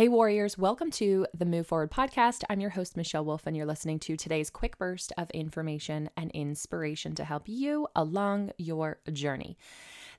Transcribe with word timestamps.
Hey, 0.00 0.08
Warriors, 0.08 0.56
welcome 0.56 0.90
to 0.92 1.26
the 1.36 1.44
Move 1.44 1.66
Forward 1.66 1.90
podcast. 1.90 2.42
I'm 2.48 2.58
your 2.58 2.70
host, 2.70 2.96
Michelle 2.96 3.22
Wolf, 3.22 3.42
and 3.44 3.54
you're 3.54 3.66
listening 3.66 3.98
to 3.98 4.16
today's 4.16 4.48
quick 4.48 4.78
burst 4.78 5.12
of 5.18 5.30
information 5.32 6.08
and 6.16 6.30
inspiration 6.30 7.14
to 7.16 7.24
help 7.24 7.42
you 7.50 7.86
along 7.94 8.52
your 8.56 8.98
journey. 9.12 9.58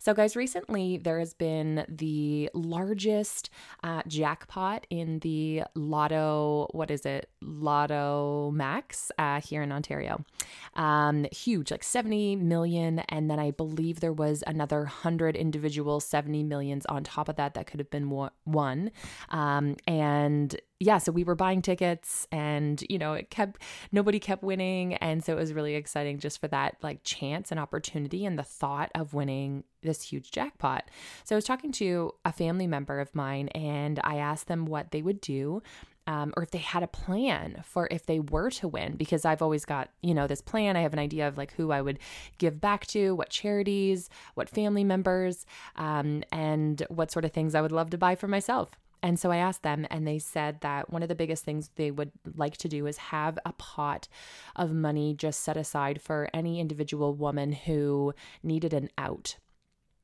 So, 0.01 0.15
guys, 0.15 0.35
recently 0.35 0.97
there 0.97 1.19
has 1.19 1.35
been 1.35 1.85
the 1.87 2.49
largest 2.55 3.51
uh, 3.83 4.01
jackpot 4.07 4.87
in 4.89 5.19
the 5.19 5.61
Lotto, 5.75 6.69
what 6.71 6.89
is 6.89 7.05
it? 7.05 7.29
Lotto 7.39 8.49
Max 8.49 9.11
uh, 9.19 9.39
here 9.41 9.61
in 9.61 9.71
Ontario. 9.71 10.25
Um, 10.73 11.27
huge, 11.31 11.69
like 11.69 11.83
70 11.83 12.37
million. 12.37 12.97
And 13.09 13.29
then 13.29 13.39
I 13.39 13.51
believe 13.51 13.99
there 13.99 14.11
was 14.11 14.43
another 14.47 14.79
100 14.79 15.35
individual 15.35 15.99
70 15.99 16.45
millions 16.45 16.87
on 16.87 17.03
top 17.03 17.29
of 17.29 17.35
that 17.35 17.53
that 17.53 17.67
could 17.67 17.79
have 17.79 17.91
been 17.91 18.09
won. 18.43 18.89
Um, 19.29 19.75
and 19.85 20.59
yeah, 20.81 20.97
so 20.97 21.11
we 21.11 21.23
were 21.23 21.35
buying 21.35 21.61
tickets 21.61 22.27
and, 22.31 22.83
you 22.89 22.97
know, 22.97 23.13
it 23.13 23.29
kept, 23.29 23.61
nobody 23.91 24.19
kept 24.19 24.41
winning. 24.41 24.95
And 24.95 25.23
so 25.23 25.33
it 25.33 25.39
was 25.39 25.53
really 25.53 25.75
exciting 25.75 26.17
just 26.17 26.41
for 26.41 26.47
that 26.47 26.77
like 26.81 27.03
chance 27.03 27.51
and 27.51 27.59
opportunity 27.59 28.25
and 28.25 28.37
the 28.37 28.43
thought 28.43 28.89
of 28.95 29.13
winning 29.13 29.63
this 29.83 30.01
huge 30.01 30.31
jackpot. 30.31 30.89
So 31.23 31.35
I 31.35 31.37
was 31.37 31.45
talking 31.45 31.71
to 31.73 32.13
a 32.25 32.33
family 32.33 32.65
member 32.65 32.99
of 32.99 33.13
mine 33.13 33.49
and 33.49 33.99
I 34.03 34.15
asked 34.15 34.47
them 34.47 34.65
what 34.65 34.89
they 34.89 35.03
would 35.03 35.21
do 35.21 35.61
um, 36.07 36.33
or 36.35 36.41
if 36.41 36.49
they 36.49 36.57
had 36.57 36.81
a 36.81 36.87
plan 36.87 37.61
for 37.63 37.87
if 37.91 38.07
they 38.07 38.19
were 38.19 38.49
to 38.49 38.67
win, 38.67 38.95
because 38.95 39.23
I've 39.23 39.43
always 39.43 39.65
got, 39.65 39.91
you 40.01 40.15
know, 40.15 40.25
this 40.25 40.41
plan. 40.41 40.75
I 40.75 40.81
have 40.81 40.93
an 40.93 40.99
idea 40.99 41.27
of 41.27 41.37
like 41.37 41.53
who 41.53 41.71
I 41.71 41.83
would 41.83 41.99
give 42.39 42.59
back 42.59 42.87
to, 42.87 43.13
what 43.13 43.29
charities, 43.29 44.09
what 44.33 44.49
family 44.49 44.83
members, 44.83 45.45
um, 45.75 46.23
and 46.31 46.81
what 46.89 47.11
sort 47.11 47.23
of 47.23 47.33
things 47.33 47.53
I 47.53 47.61
would 47.61 47.71
love 47.71 47.91
to 47.91 47.99
buy 47.99 48.15
for 48.15 48.27
myself. 48.27 48.71
And 49.03 49.19
so 49.19 49.31
I 49.31 49.37
asked 49.37 49.63
them, 49.63 49.87
and 49.89 50.07
they 50.07 50.19
said 50.19 50.61
that 50.61 50.91
one 50.91 51.01
of 51.01 51.09
the 51.09 51.15
biggest 51.15 51.43
things 51.43 51.71
they 51.75 51.91
would 51.91 52.11
like 52.35 52.57
to 52.57 52.67
do 52.67 52.85
is 52.85 52.97
have 52.97 53.39
a 53.45 53.53
pot 53.53 54.07
of 54.55 54.73
money 54.73 55.15
just 55.15 55.41
set 55.41 55.57
aside 55.57 56.01
for 56.01 56.29
any 56.33 56.59
individual 56.59 57.15
woman 57.15 57.51
who 57.51 58.13
needed 58.43 58.73
an 58.73 58.89
out. 58.97 59.37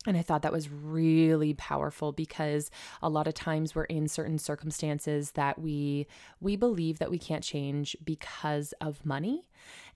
And 0.07 0.15
I 0.15 0.21
thought 0.21 0.41
that 0.43 0.53
was 0.53 0.69
really 0.69 1.53
powerful 1.53 2.13
because 2.13 2.71
a 3.01 3.09
lot 3.09 3.27
of 3.27 3.33
times 3.33 3.75
we're 3.75 3.83
in 3.83 4.07
certain 4.07 4.37
circumstances 4.37 5.31
that 5.31 5.59
we 5.59 6.07
we 6.39 6.55
believe 6.55 6.99
that 6.99 7.11
we 7.11 7.19
can't 7.19 7.43
change 7.43 7.95
because 8.05 8.73
of 8.79 9.05
money. 9.05 9.47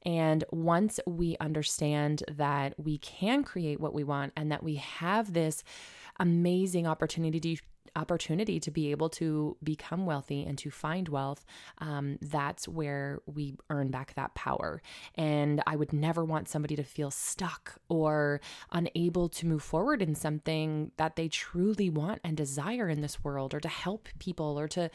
And 0.06 0.44
once 0.52 1.00
we 1.08 1.38
understand 1.40 2.24
that 2.30 2.74
we 2.78 2.98
can 2.98 3.44
create 3.44 3.80
what 3.80 3.94
we 3.94 4.04
want 4.04 4.34
and 4.36 4.52
that 4.52 4.64
we 4.64 4.76
have 4.76 5.32
this 5.32 5.64
amazing 6.20 6.88
opportunity 6.88 7.60
opportunity 7.96 8.60
to 8.60 8.72
be 8.72 8.92
able 8.92 9.10
to 9.10 9.58
become 9.64 10.06
wealthy 10.06 10.44
and 10.46 10.58
to 10.58 10.72
find 10.72 11.10
wealth, 11.10 11.46
um, 11.80 12.18
that's 12.22 12.68
where 12.68 13.20
we 13.26 13.56
earn 13.70 13.92
back 13.92 14.14
that 14.16 14.34
power. 14.34 14.82
And 15.16 15.62
I 15.68 15.76
would 15.76 15.94
never 15.94 16.24
want 16.24 16.50
somebody 16.50 16.76
to 16.76 16.84
feel 16.84 17.12
stuck 17.12 17.80
or 17.90 18.42
unable 18.72 19.30
to 19.30 19.46
move 19.46 19.64
forward 19.64 20.02
in 20.02 20.16
something 20.16 20.92
that 20.98 21.16
they 21.16 21.28
truly 21.28 21.90
want 21.90 22.22
and 22.24 22.38
desire 22.38 22.90
in 22.90 23.02
this 23.02 23.24
world, 23.24 23.54
or 23.54 23.60
to 23.60 23.68
help 23.68 24.08
people, 24.20 24.60
or 24.60 24.68
to 24.70 24.90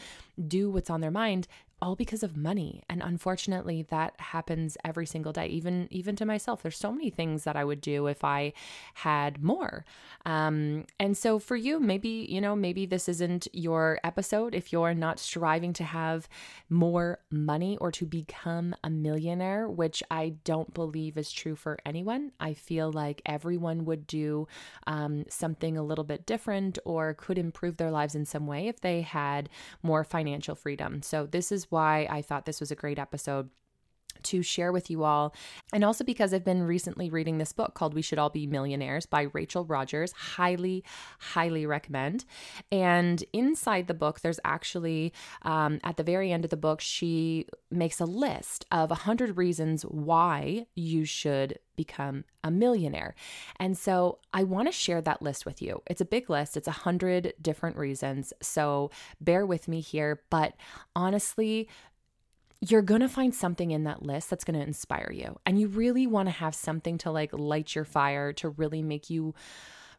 do 0.46 0.70
what's 0.70 0.90
on 0.90 1.00
their 1.00 1.10
mind 1.10 1.48
all 1.82 1.96
because 1.96 2.22
of 2.22 2.36
money. 2.36 2.82
And 2.88 3.02
unfortunately 3.02 3.86
that 3.90 4.14
happens 4.18 4.76
every 4.84 5.06
single 5.06 5.32
day 5.32 5.46
even 5.46 5.88
even 5.90 6.16
to 6.16 6.24
myself. 6.24 6.62
There's 6.62 6.78
so 6.78 6.92
many 6.92 7.10
things 7.10 7.44
that 7.44 7.56
i 7.56 7.64
would 7.64 7.80
do 7.80 8.06
if 8.06 8.24
i 8.24 8.52
had 8.94 9.42
more. 9.42 9.84
Um, 10.24 10.84
and 10.98 11.16
so 11.16 11.38
for 11.38 11.56
you 11.56 11.78
maybe 11.78 12.26
you 12.28 12.40
know 12.40 12.56
maybe 12.56 12.86
this 12.86 13.08
isn't 13.08 13.48
your 13.52 13.98
episode 14.04 14.54
if 14.54 14.72
you're 14.72 14.94
not 14.94 15.18
striving 15.18 15.72
to 15.74 15.84
have 15.84 16.28
more 16.68 17.18
money 17.30 17.76
or 17.78 17.90
to 17.92 18.06
become 18.06 18.74
a 18.82 18.90
millionaire 18.90 19.68
which 19.68 20.02
i 20.10 20.34
don't 20.44 20.72
believe 20.74 21.16
is 21.16 21.32
true 21.32 21.54
for 21.56 21.78
anyone. 21.84 22.32
I 22.40 22.54
feel 22.54 22.92
like 22.92 23.22
everyone 23.26 23.84
would 23.84 24.06
do 24.06 24.48
um, 24.86 25.24
something 25.28 25.76
a 25.76 25.82
little 25.82 26.04
bit 26.04 26.26
different 26.26 26.78
or 26.84 27.14
could 27.14 27.38
improve 27.38 27.76
their 27.76 27.90
lives 27.90 28.14
in 28.14 28.24
some 28.24 28.46
way 28.46 28.68
if 28.68 28.80
they 28.80 29.02
had 29.02 29.48
more 29.82 30.04
financial 30.04 30.54
freedom. 30.54 31.02
So 31.02 31.26
this 31.26 31.52
is 31.52 31.65
why 31.70 32.06
I 32.10 32.22
thought 32.22 32.46
this 32.46 32.60
was 32.60 32.70
a 32.70 32.76
great 32.76 32.98
episode 32.98 33.50
to 34.24 34.42
share 34.42 34.72
with 34.72 34.90
you 34.90 35.04
all. 35.04 35.34
And 35.72 35.84
also 35.84 36.04
because 36.04 36.32
I've 36.32 36.44
been 36.44 36.62
recently 36.62 37.10
reading 37.10 37.38
this 37.38 37.52
book 37.52 37.74
called 37.74 37.94
We 37.94 38.02
Should 38.02 38.18
All 38.18 38.30
Be 38.30 38.46
Millionaires 38.46 39.06
by 39.06 39.28
Rachel 39.32 39.64
Rodgers. 39.64 40.12
Highly, 40.12 40.84
highly 41.18 41.66
recommend. 41.66 42.24
And 42.70 43.22
inside 43.32 43.86
the 43.86 43.94
book, 43.94 44.20
there's 44.20 44.40
actually, 44.44 45.12
um, 45.42 45.80
at 45.84 45.96
the 45.96 46.02
very 46.02 46.32
end 46.32 46.44
of 46.44 46.50
the 46.50 46.56
book, 46.56 46.80
she 46.80 47.46
makes 47.70 48.00
a 48.00 48.04
list 48.04 48.64
of 48.70 48.90
100 48.90 49.36
reasons 49.36 49.82
why 49.82 50.66
you 50.74 51.04
should 51.04 51.58
become 51.76 52.24
a 52.42 52.50
millionaire. 52.50 53.14
And 53.58 53.76
so 53.76 54.18
I 54.32 54.42
want 54.44 54.68
to 54.68 54.72
share 54.72 55.02
that 55.02 55.22
list 55.22 55.44
with 55.44 55.60
you. 55.60 55.82
It's 55.86 56.00
a 56.00 56.06
big 56.06 56.28
list, 56.30 56.56
it's 56.56 56.68
a 56.68 56.72
hundred 56.72 57.34
different 57.40 57.76
reasons. 57.76 58.32
So 58.40 58.90
bear 59.20 59.46
with 59.46 59.68
me 59.68 59.80
here. 59.80 60.22
But 60.30 60.54
honestly, 60.94 61.68
you're 62.60 62.82
going 62.82 63.00
to 63.00 63.08
find 63.08 63.34
something 63.34 63.70
in 63.70 63.84
that 63.84 64.02
list 64.02 64.30
that's 64.30 64.44
going 64.44 64.58
to 64.58 64.66
inspire 64.66 65.10
you. 65.12 65.38
And 65.44 65.60
you 65.60 65.68
really 65.68 66.06
want 66.06 66.28
to 66.28 66.32
have 66.32 66.54
something 66.54 66.98
to 66.98 67.10
like 67.10 67.32
light 67.32 67.74
your 67.74 67.84
fire 67.84 68.32
to 68.34 68.50
really 68.50 68.82
make 68.82 69.10
you 69.10 69.34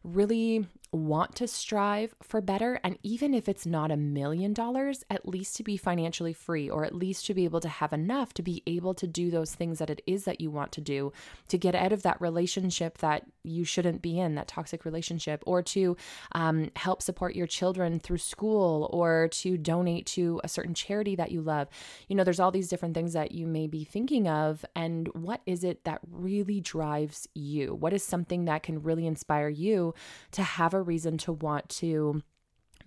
really 0.04 0.66
want 0.92 1.34
to 1.36 1.46
strive 1.46 2.14
for 2.22 2.40
better. 2.40 2.80
And 2.82 2.98
even 3.02 3.34
if 3.34 3.48
it's 3.48 3.66
not 3.66 3.90
a 3.90 3.96
million 3.96 4.52
dollars, 4.52 5.04
at 5.10 5.28
least 5.28 5.56
to 5.56 5.62
be 5.62 5.76
financially 5.76 6.32
free 6.32 6.68
or 6.68 6.84
at 6.84 6.94
least 6.94 7.26
to 7.26 7.34
be 7.34 7.44
able 7.44 7.60
to 7.60 7.68
have 7.68 7.92
enough 7.92 8.32
to 8.34 8.42
be 8.42 8.62
able 8.66 8.94
to 8.94 9.06
do 9.06 9.30
those 9.30 9.54
things 9.54 9.78
that 9.78 9.90
it 9.90 10.02
is 10.06 10.24
that 10.24 10.40
you 10.40 10.50
want 10.50 10.72
to 10.72 10.80
do, 10.80 11.12
to 11.48 11.58
get 11.58 11.74
out 11.74 11.92
of 11.92 12.02
that 12.02 12.20
relationship 12.20 12.98
that 12.98 13.24
you 13.42 13.64
shouldn't 13.64 14.02
be 14.02 14.18
in, 14.18 14.34
that 14.34 14.48
toxic 14.48 14.84
relationship, 14.84 15.42
or 15.46 15.62
to 15.62 15.96
um, 16.32 16.70
help 16.76 17.02
support 17.02 17.34
your 17.34 17.46
children 17.46 17.98
through 17.98 18.18
school 18.18 18.88
or 18.92 19.28
to 19.28 19.56
donate 19.58 20.06
to 20.06 20.40
a 20.44 20.48
certain 20.48 20.74
charity 20.74 21.16
that 21.16 21.30
you 21.30 21.40
love. 21.40 21.68
You 22.08 22.16
know, 22.16 22.24
there's 22.24 22.40
all 22.40 22.50
these 22.50 22.68
different 22.68 22.94
things 22.94 23.12
that 23.12 23.32
you 23.32 23.46
may 23.46 23.66
be 23.66 23.84
thinking 23.84 24.28
of. 24.28 24.64
And 24.74 25.08
what 25.08 25.42
is 25.46 25.64
it 25.64 25.84
that 25.84 26.00
really 26.10 26.60
drives 26.60 27.28
you? 27.34 27.74
What 27.74 27.92
is 27.92 28.02
something 28.02 28.46
that 28.46 28.62
can 28.62 28.82
really 28.82 29.06
inspire 29.06 29.48
you 29.48 29.94
to 30.32 30.42
have 30.42 30.74
a 30.74 30.77
a 30.78 30.82
reason 30.82 31.18
to 31.18 31.32
want 31.32 31.68
to 31.68 32.22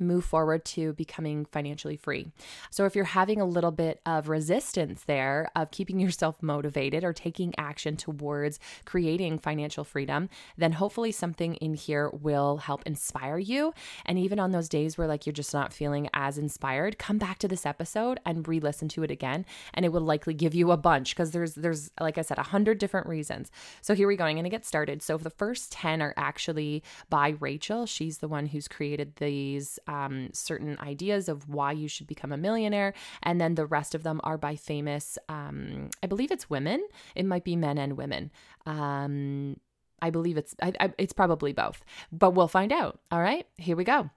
move 0.02 0.26
forward 0.26 0.66
to 0.66 0.94
becoming 0.94 1.46
financially 1.46 1.96
free. 1.96 2.32
So, 2.70 2.86
if 2.86 2.96
you're 2.96 3.06
having 3.06 3.40
a 3.40 3.46
little 3.46 3.72
bit 3.72 4.02
of 4.06 4.30
resistance 4.30 5.04
there 5.04 5.50
of 5.56 5.72
keeping 5.72 6.00
yourself 6.02 6.42
motivated 6.42 7.04
or 7.04 7.14
taking 7.14 7.54
action 7.58 7.98
towards 7.98 8.60
creating 8.86 9.40
financial 9.40 9.84
freedom, 9.84 10.30
then 10.58 10.74
hopefully 10.74 11.12
something 11.12 11.56
in 11.56 11.74
here 11.74 12.10
will 12.10 12.58
help 12.58 12.84
inspire 12.86 13.38
you. 13.38 13.74
And 14.06 14.18
even 14.18 14.40
on 14.40 14.52
those 14.52 14.70
days 14.70 14.98
where 14.98 15.08
like 15.08 15.26
you're 15.26 15.34
just 15.34 15.54
not 15.54 15.74
feeling 15.74 16.10
as 16.14 16.38
inspired, 16.38 16.98
come 16.98 17.18
back 17.18 17.40
to 17.40 17.48
this 17.48 17.66
episode 17.66 18.20
and 18.26 18.48
re-listen 18.48 18.88
to 18.90 19.04
it 19.04 19.12
again, 19.12 19.46
and 19.74 19.86
it 19.86 19.90
will 19.90 20.02
likely 20.02 20.34
give 20.34 20.56
you 20.56 20.72
a 20.72 20.78
bunch 20.78 21.16
because 21.16 21.32
there's 21.32 21.56
there's 21.56 21.92
like 22.00 22.18
I 22.18 22.22
said, 22.22 22.38
a 22.38 22.44
hundred 22.44 22.78
different 22.78 23.08
reasons. 23.08 23.52
So 23.82 23.94
here 23.94 24.08
we 24.08 24.16
go. 24.16 24.26
I'm 24.26 24.36
going 24.36 24.44
to 24.44 24.50
get 24.50 24.66
started. 24.66 25.02
So 25.02 25.18
the 25.18 25.30
first 25.30 25.72
ten 25.72 26.02
are 26.02 26.14
actually 26.18 26.84
by 27.10 27.36
Rachel. 27.40 27.86
She's 27.86 28.20
the 28.20 28.28
one 28.28 28.48
who's 28.48 28.68
created 28.68 29.16
these 29.18 29.80
um, 29.92 30.30
certain 30.34 30.78
ideas 30.80 31.28
of 31.28 31.50
why 31.50 31.74
you 31.74 31.88
should 31.88 32.08
become 32.08 32.32
a 32.32 32.38
millionaire. 32.38 32.94
And 33.22 33.42
then 33.42 33.56
the 33.56 33.66
rest 33.66 33.94
of 33.94 34.04
them 34.04 34.22
are 34.24 34.38
by 34.38 34.56
famous, 34.56 35.18
um, 35.28 35.90
I 36.02 36.08
believe 36.08 36.32
it's 36.32 36.50
women. 36.50 36.88
It 37.16 37.26
might 37.26 37.44
be 37.44 37.56
men 37.56 37.78
and 37.78 37.98
women. 37.98 38.32
Um, 38.66 39.58
I 40.02 40.10
believe 40.10 40.38
it's 40.38 40.56
I, 40.62 40.74
I, 40.80 40.94
it's 40.98 41.14
probably 41.14 41.54
both, 41.54 41.84
but 42.12 42.32
we'll 42.32 42.48
find 42.48 42.72
out. 42.72 43.00
All 43.12 43.22
right, 43.22 43.46
here 43.58 43.76
we 43.76 43.84
go. 43.84 44.10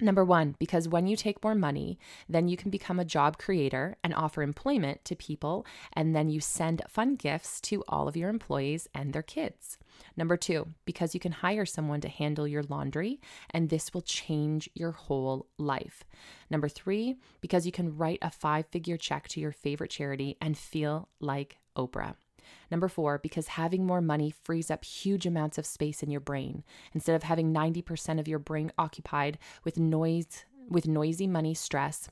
Number 0.00 0.24
one, 0.24 0.56
because 0.58 0.88
when 0.88 1.06
you 1.06 1.14
take 1.14 1.44
more 1.44 1.54
money, 1.54 1.98
then 2.28 2.48
you 2.48 2.56
can 2.56 2.70
become 2.70 2.98
a 2.98 3.04
job 3.04 3.36
creator 3.36 3.96
and 4.02 4.14
offer 4.14 4.42
employment 4.42 5.04
to 5.04 5.14
people, 5.14 5.66
and 5.92 6.16
then 6.16 6.30
you 6.30 6.40
send 6.40 6.82
fun 6.88 7.16
gifts 7.16 7.60
to 7.62 7.84
all 7.86 8.08
of 8.08 8.16
your 8.16 8.30
employees 8.30 8.88
and 8.94 9.12
their 9.12 9.22
kids. 9.22 9.76
Number 10.16 10.36
two, 10.36 10.68
because 10.86 11.12
you 11.12 11.20
can 11.20 11.32
hire 11.32 11.66
someone 11.66 12.00
to 12.00 12.08
handle 12.08 12.48
your 12.48 12.62
laundry, 12.62 13.20
and 13.50 13.68
this 13.68 13.92
will 13.92 14.00
change 14.00 14.70
your 14.74 14.92
whole 14.92 15.46
life. 15.58 16.04
Number 16.48 16.68
three, 16.68 17.16
because 17.40 17.66
you 17.66 17.72
can 17.72 17.96
write 17.96 18.20
a 18.22 18.30
five 18.30 18.66
figure 18.66 18.96
check 18.96 19.28
to 19.28 19.40
your 19.40 19.52
favorite 19.52 19.90
charity 19.90 20.36
and 20.40 20.56
feel 20.56 21.08
like 21.20 21.58
Oprah. 21.76 22.14
Number 22.70 22.88
four, 22.88 23.18
because 23.18 23.48
having 23.48 23.86
more 23.86 24.00
money 24.00 24.30
frees 24.44 24.70
up 24.70 24.84
huge 24.84 25.26
amounts 25.26 25.58
of 25.58 25.66
space 25.66 26.02
in 26.02 26.10
your 26.10 26.20
brain. 26.20 26.64
Instead 26.94 27.16
of 27.16 27.22
having 27.24 27.52
90% 27.52 28.18
of 28.20 28.28
your 28.28 28.38
brain 28.38 28.72
occupied 28.78 29.38
with 29.64 29.78
noise, 29.78 30.44
with 30.68 30.86
noisy 30.86 31.26
money 31.26 31.54
stress, 31.54 32.08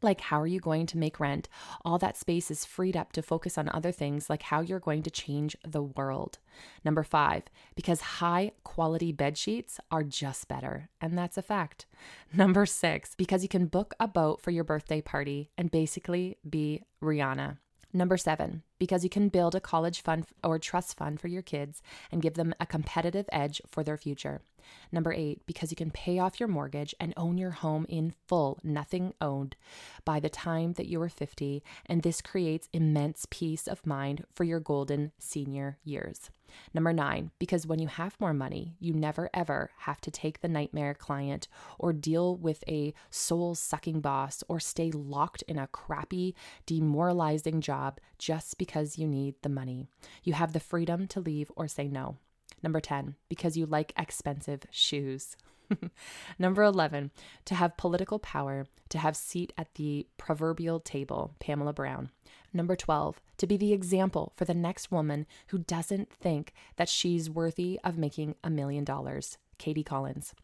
Like, 0.00 0.20
how 0.20 0.40
are 0.40 0.46
you 0.46 0.60
going 0.60 0.86
to 0.86 0.98
make 0.98 1.18
rent? 1.18 1.48
All 1.84 1.98
that 1.98 2.16
space 2.16 2.50
is 2.52 2.64
freed 2.64 2.96
up 2.96 3.12
to 3.12 3.22
focus 3.22 3.58
on 3.58 3.68
other 3.70 3.90
things, 3.90 4.30
like 4.30 4.42
how 4.42 4.60
you're 4.60 4.78
going 4.78 5.02
to 5.02 5.10
change 5.10 5.56
the 5.66 5.82
world. 5.82 6.38
Number 6.84 7.02
five, 7.02 7.44
because 7.74 8.00
high 8.00 8.52
quality 8.62 9.10
bed 9.10 9.36
sheets 9.36 9.80
are 9.90 10.04
just 10.04 10.46
better. 10.46 10.88
And 11.00 11.18
that's 11.18 11.36
a 11.36 11.42
fact. 11.42 11.86
Number 12.32 12.64
six, 12.64 13.14
because 13.16 13.42
you 13.42 13.48
can 13.48 13.66
book 13.66 13.94
a 13.98 14.06
boat 14.06 14.40
for 14.40 14.52
your 14.52 14.64
birthday 14.64 15.00
party 15.00 15.50
and 15.58 15.70
basically 15.70 16.38
be 16.48 16.84
Rihanna. 17.02 17.58
Number 17.92 18.18
seven, 18.18 18.62
because 18.78 19.02
you 19.02 19.08
can 19.08 19.30
build 19.30 19.54
a 19.54 19.60
college 19.60 20.02
fund 20.02 20.26
or 20.44 20.58
trust 20.58 20.96
fund 20.98 21.18
for 21.18 21.28
your 21.28 21.40
kids 21.40 21.80
and 22.12 22.20
give 22.20 22.34
them 22.34 22.54
a 22.60 22.66
competitive 22.66 23.26
edge 23.32 23.62
for 23.66 23.82
their 23.82 23.96
future. 23.96 24.42
Number 24.90 25.12
eight, 25.12 25.42
because 25.46 25.70
you 25.70 25.76
can 25.76 25.90
pay 25.90 26.18
off 26.18 26.40
your 26.40 26.48
mortgage 26.48 26.94
and 26.98 27.12
own 27.16 27.38
your 27.38 27.50
home 27.50 27.86
in 27.88 28.14
full, 28.26 28.58
nothing 28.62 29.14
owned, 29.20 29.56
by 30.04 30.20
the 30.20 30.30
time 30.30 30.72
that 30.74 30.86
you 30.86 31.00
are 31.02 31.08
50. 31.08 31.62
And 31.86 32.02
this 32.02 32.20
creates 32.20 32.68
immense 32.72 33.26
peace 33.30 33.66
of 33.66 33.86
mind 33.86 34.24
for 34.32 34.44
your 34.44 34.60
golden 34.60 35.12
senior 35.18 35.78
years. 35.84 36.30
Number 36.72 36.92
nine, 36.92 37.30
because 37.38 37.66
when 37.66 37.78
you 37.78 37.88
have 37.88 38.20
more 38.20 38.32
money, 38.32 38.76
you 38.80 38.92
never 38.92 39.28
ever 39.34 39.70
have 39.78 40.00
to 40.02 40.10
take 40.10 40.40
the 40.40 40.48
nightmare 40.48 40.94
client 40.94 41.48
or 41.78 41.92
deal 41.92 42.36
with 42.36 42.64
a 42.66 42.94
soul 43.10 43.54
sucking 43.54 44.00
boss 44.00 44.42
or 44.48 44.60
stay 44.60 44.90
locked 44.90 45.42
in 45.42 45.58
a 45.58 45.66
crappy, 45.66 46.34
demoralizing 46.66 47.60
job 47.60 48.00
just 48.18 48.58
because 48.58 48.98
you 48.98 49.06
need 49.06 49.34
the 49.42 49.48
money. 49.48 49.88
You 50.24 50.32
have 50.34 50.52
the 50.52 50.60
freedom 50.60 51.06
to 51.08 51.20
leave 51.20 51.52
or 51.56 51.68
say 51.68 51.88
no. 51.88 52.16
Number 52.62 52.80
10, 52.80 53.14
because 53.28 53.56
you 53.56 53.66
like 53.66 53.92
expensive 53.96 54.62
shoes. 54.70 55.36
Number 56.38 56.62
11, 56.62 57.10
to 57.44 57.54
have 57.54 57.76
political 57.76 58.18
power, 58.18 58.66
to 58.88 58.98
have 58.98 59.16
seat 59.16 59.52
at 59.58 59.74
the 59.74 60.06
proverbial 60.16 60.80
table, 60.80 61.34
Pamela 61.40 61.72
Brown. 61.72 62.10
Number 62.52 62.76
12, 62.76 63.20
to 63.38 63.46
be 63.46 63.56
the 63.56 63.72
example 63.72 64.32
for 64.36 64.44
the 64.44 64.54
next 64.54 64.90
woman 64.90 65.26
who 65.48 65.58
doesn't 65.58 66.10
think 66.10 66.52
that 66.76 66.88
she's 66.88 67.28
worthy 67.28 67.78
of 67.84 67.98
making 67.98 68.34
a 68.42 68.50
million 68.50 68.84
dollars, 68.84 69.36
Katie 69.58 69.84
Collins. 69.84 70.34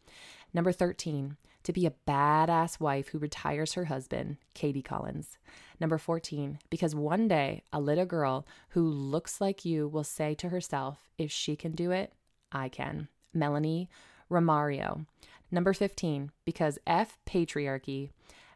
Number 0.53 0.71
13, 0.71 1.37
to 1.65 1.73
be 1.73 1.85
a 1.85 1.93
badass 2.07 2.79
wife 2.79 3.09
who 3.09 3.17
retires 3.17 3.73
her 3.73 3.85
husband, 3.85 4.37
Katie 4.53 4.81
Collins. 4.81 5.37
Number 5.79 5.97
14, 5.97 6.59
because 6.69 6.95
one 6.95 7.27
day 7.27 7.63
a 7.73 7.79
little 7.79 8.05
girl 8.05 8.47
who 8.69 8.87
looks 8.87 9.41
like 9.41 9.65
you 9.65 9.87
will 9.87 10.03
say 10.03 10.33
to 10.35 10.49
herself, 10.49 10.99
if 11.17 11.31
she 11.31 11.55
can 11.55 11.73
do 11.73 11.91
it, 11.91 12.13
I 12.51 12.69
can. 12.69 13.09
Melanie 13.33 13.89
Romario. 14.31 15.05
Number 15.51 15.73
15, 15.73 16.31
because 16.45 16.79
F 16.87 17.17
patriarchy, 17.25 18.11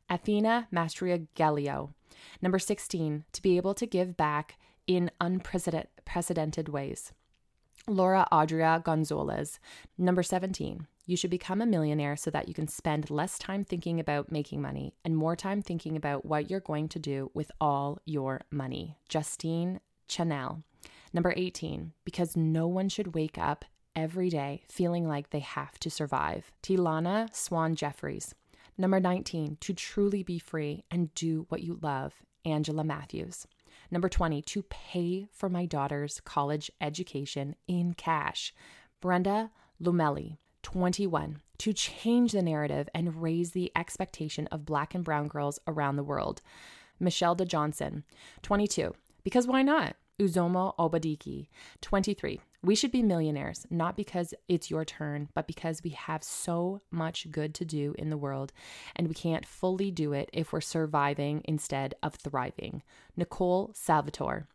Athena 0.09 0.67
Mastria 0.73 1.27
Gallio. 1.35 1.94
Number 2.41 2.59
16, 2.59 3.25
to 3.31 3.41
be 3.41 3.57
able 3.57 3.73
to 3.73 3.85
give 3.85 4.17
back 4.17 4.57
in 4.88 5.11
unprecedented 5.21 6.69
ways. 6.69 7.13
Laura 7.88 8.27
Adria 8.31 8.81
Gonzalez. 8.83 9.59
Number 9.97 10.23
17, 10.23 10.88
you 11.09 11.17
should 11.17 11.31
become 11.31 11.59
a 11.59 11.65
millionaire 11.65 12.15
so 12.15 12.29
that 12.29 12.47
you 12.47 12.53
can 12.53 12.67
spend 12.67 13.09
less 13.09 13.39
time 13.39 13.63
thinking 13.63 14.00
about 14.00 14.31
making 14.31 14.61
money 14.61 14.94
and 15.03 15.17
more 15.17 15.35
time 15.35 15.59
thinking 15.59 15.97
about 15.97 16.23
what 16.23 16.51
you're 16.51 16.59
going 16.59 16.88
to 16.88 17.00
do 17.00 17.31
with 17.33 17.51
all 17.59 18.00
your 18.06 18.41
money. 18.51 18.95
Justine 19.09 19.79
Chanel. 20.07 20.61
Number 21.11 21.33
18, 21.35 21.94
because 22.06 22.38
no 22.38 22.67
one 22.67 22.89
should 22.89 23.15
wake 23.15 23.39
up 23.39 23.65
every 23.95 24.29
day 24.29 24.61
feeling 24.69 25.07
like 25.07 25.31
they 25.31 25.39
have 25.39 25.79
to 25.79 25.89
survive. 25.89 26.51
Tilana 26.61 27.35
Swan 27.35 27.73
Jeffries. 27.75 28.35
Number 28.77 29.00
19, 29.00 29.57
to 29.61 29.73
truly 29.73 30.21
be 30.21 30.38
free 30.38 30.83
and 30.91 31.11
do 31.15 31.47
what 31.50 31.63
you 31.63 31.79
love. 31.81 32.13
Angela 32.45 32.83
Matthews. 32.83 33.47
Number 33.89 34.09
20, 34.09 34.44
to 34.44 34.61
pay 34.61 35.27
for 35.33 35.50
my 35.50 35.65
daughter's 35.65 36.21
college 36.21 36.69
education 36.79 37.56
in 37.67 37.95
cash. 37.95 38.53
Brenda 39.01 39.50
Lumelli. 39.81 40.38
21. 40.71 41.42
To 41.57 41.74
change 41.74 42.31
the 42.31 42.44
narrative 42.44 42.88
and 42.94 43.24
raise 43.24 43.51
the 43.51 43.71
expectation 43.75 44.45
of 44.51 44.68
Black 44.68 44.94
and 44.94 45.04
Brown 45.04 45.27
girls 45.27 45.57
around 45.66 45.95
the 45.95 46.04
world. 46.04 46.44
Michelle 47.00 47.33
De 47.33 47.44
Johnson. 47.44 48.04
22. 48.44 48.94
Because 49.24 49.48
why 49.48 49.63
not? 49.63 49.95
Uzoma 50.19 50.75
Obadiki. 50.77 51.48
23. 51.81 52.39
We 52.62 52.75
should 52.75 52.92
be 52.92 53.01
millionaires, 53.01 53.66
not 53.71 53.98
because 53.98 54.36
it's 54.48 54.69
your 54.69 54.86
turn, 54.86 55.30
but 55.33 55.48
because 55.48 55.81
we 55.83 55.89
have 55.89 56.24
so 56.24 56.81
much 56.92 57.31
good 57.31 57.56
to 57.56 57.66
do 57.66 57.95
in 57.98 58.12
the 58.12 58.18
world 58.18 58.54
and 58.95 59.07
we 59.07 59.16
can't 59.16 59.48
fully 59.48 59.89
do 59.89 60.13
it 60.13 60.30
if 60.33 60.54
we're 60.54 60.62
surviving 60.62 61.42
instead 61.45 61.95
of 62.04 62.13
thriving. 62.13 62.83
Nicole 63.18 63.71
Salvatore. 63.74 64.45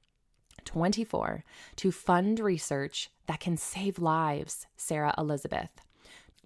24. 0.64 1.42
To 1.74 1.90
fund 1.90 2.38
research 2.38 3.10
that 3.26 3.40
can 3.40 3.56
save 3.56 3.98
lives. 3.98 4.68
Sarah 4.76 5.14
Elizabeth. 5.18 5.70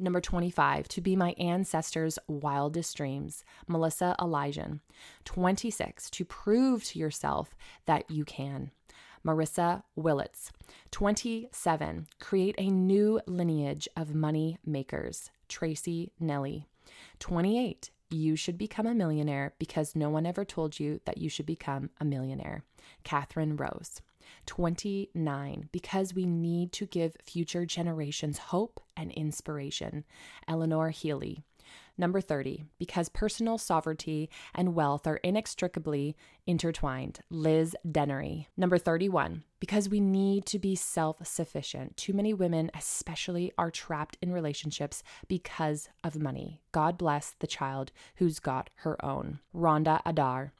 Number 0.01 0.21
25, 0.21 0.87
to 0.89 1.01
be 1.01 1.17
my 1.17 1.33
ancestors' 1.39 2.19
wildest 2.29 2.97
dreams, 2.97 3.45
Melissa 3.67 4.15
Elijah. 4.21 4.79
26, 5.25 6.09
to 6.11 6.25
prove 6.25 6.85
to 6.85 6.99
yourself 6.99 7.57
that 7.87 8.09
you 8.09 8.25
can, 8.25 8.71
Marissa 9.27 9.83
Willits. 9.97 10.53
27, 10.93 12.07
create 12.21 12.55
a 12.59 12.71
new 12.71 13.21
lineage 13.27 13.89
of 13.97 14.15
money 14.15 14.59
makers, 14.65 15.31
Tracy 15.49 16.13
Nelly. 16.21 16.67
28, 17.19 17.91
you 18.11 18.37
should 18.37 18.57
become 18.57 18.87
a 18.87 18.95
millionaire 18.95 19.55
because 19.59 19.97
no 19.97 20.09
one 20.09 20.27
ever 20.27 20.45
told 20.45 20.79
you 20.79 21.01
that 21.07 21.19
you 21.19 21.29
should 21.29 21.47
become 21.47 21.91
a 22.01 22.05
millionaire, 22.05 22.63
Catherine 23.03 23.57
Rose. 23.57 24.01
29, 24.47 25.69
because 25.73 26.15
we 26.15 26.27
need 26.27 26.73
to 26.73 26.87
give 26.87 27.17
future 27.23 27.67
generations 27.67 28.39
hope 28.39 28.81
and 28.97 29.13
inspiration. 29.13 30.05
Eleanor 30.47 30.91
Healy. 30.91 31.43
Number 32.01 32.21
30, 32.21 32.65
because 32.79 33.09
personal 33.09 33.59
sovereignty 33.59 34.31
and 34.55 34.75
wealth 34.75 35.05
are 35.07 35.17
inextricably 35.17 36.17
intertwined. 36.47 37.19
Liz 37.29 37.75
Dennery. 37.91 38.49
Number 38.57 38.79
31, 38.79 39.43
because 39.59 39.89
we 39.89 39.99
need 39.99 40.47
to 40.47 40.61
be 40.61 40.77
self 40.77 41.27
sufficient. 41.27 41.97
Too 41.97 42.13
many 42.13 42.33
women, 42.33 42.71
especially, 42.73 43.53
are 43.59 43.73
trapped 43.73 44.17
in 44.23 44.33
relationships 44.33 45.03
because 45.27 45.89
of 46.05 46.21
money. 46.21 46.61
God 46.71 46.99
bless 46.99 47.35
the 47.41 47.49
child 47.49 47.91
who's 48.17 48.39
got 48.39 48.71
her 48.77 49.05
own. 49.05 49.41
Rhonda 49.53 50.01
Adar. 50.07 50.53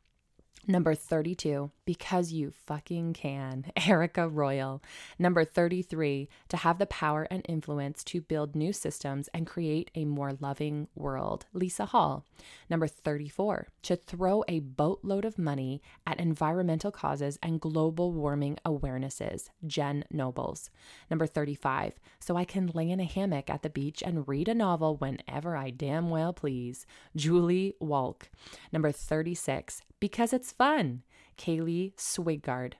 Number 0.71 0.95
32, 0.95 1.71
because 1.87 2.31
you 2.31 2.51
fucking 2.67 3.15
can, 3.15 3.73
Erica 3.87 4.29
Royal. 4.29 4.83
Number 5.19 5.43
33, 5.43 6.29
to 6.51 6.57
have 6.59 6.79
the 6.79 6.85
power 6.85 7.27
and 7.31 7.43
influence 7.49 8.05
to 8.05 8.21
build 8.21 8.55
new 8.55 8.75
systems 8.75 9.31
and 9.33 9.47
create 9.47 9.91
a 9.95 10.05
more 10.05 10.35
loving 10.39 10.89
world, 10.95 11.47
Lisa 11.55 11.87
Hall. 11.87 12.27
Number 12.69 12.87
34, 12.87 13.69
to 13.85 13.97
throw 13.97 14.45
a 14.47 14.61
boatload 14.61 15.25
of 15.25 15.39
money 15.39 15.81
at 16.07 16.21
environmental 16.21 16.91
causes 16.91 17.39
and 17.43 17.63
global 17.63 18.13
warming 18.13 18.59
awarenesses, 18.67 19.49
Jen 19.67 20.05
Nobles. 20.11 20.69
Number 21.09 21.27
35, 21.27 21.95
so 22.21 22.37
I 22.37 22.45
can 22.45 22.71
lay 22.75 22.91
in 22.91 23.01
a 23.01 23.05
hammock 23.05 23.49
at 23.49 23.63
the 23.63 23.71
beach 23.71 24.03
and 24.05 24.29
read 24.29 24.49
a 24.49 24.55
novel 24.55 24.99
whenever 24.99 25.57
I 25.57 25.71
damn 25.71 26.11
well 26.11 26.35
please, 26.35 26.85
Julie 27.17 27.73
Walk. 27.81 28.29
Number 28.71 28.93
36, 28.93 29.81
because 30.01 30.33
it's 30.33 30.53
fun. 30.59 31.03
Kaylee 31.39 31.95
Swigard. 31.97 32.75